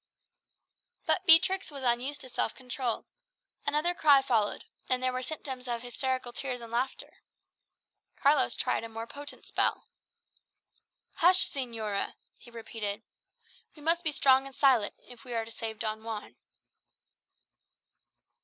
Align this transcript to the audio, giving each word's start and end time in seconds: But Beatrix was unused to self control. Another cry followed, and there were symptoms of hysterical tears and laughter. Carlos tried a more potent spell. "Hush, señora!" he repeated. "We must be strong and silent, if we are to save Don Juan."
But 1.05 1.27
Beatrix 1.27 1.69
was 1.69 1.83
unused 1.83 2.21
to 2.21 2.29
self 2.29 2.55
control. 2.55 3.05
Another 3.67 3.93
cry 3.93 4.23
followed, 4.23 4.65
and 4.89 4.97
there 5.03 5.13
were 5.13 5.21
symptoms 5.21 5.67
of 5.67 5.83
hysterical 5.83 6.33
tears 6.33 6.59
and 6.59 6.71
laughter. 6.71 7.17
Carlos 8.15 8.55
tried 8.55 8.83
a 8.83 8.89
more 8.89 9.05
potent 9.05 9.45
spell. 9.45 9.89
"Hush, 11.17 11.47
señora!" 11.51 12.15
he 12.35 12.49
repeated. 12.49 13.03
"We 13.75 13.83
must 13.83 14.03
be 14.03 14.11
strong 14.11 14.47
and 14.47 14.55
silent, 14.55 14.95
if 15.07 15.23
we 15.23 15.35
are 15.35 15.45
to 15.45 15.51
save 15.51 15.77
Don 15.77 16.03
Juan." 16.03 16.35